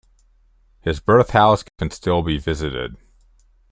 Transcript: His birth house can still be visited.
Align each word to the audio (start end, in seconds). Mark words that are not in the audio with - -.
His 0.79 0.99
birth 0.99 1.29
house 1.29 1.63
can 1.77 1.91
still 1.91 2.23
be 2.23 2.39
visited. 2.39 2.97